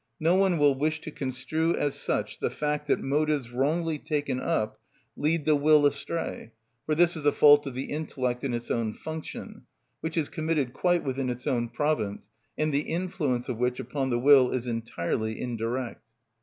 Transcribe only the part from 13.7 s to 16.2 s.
upon the will is entirely indirect.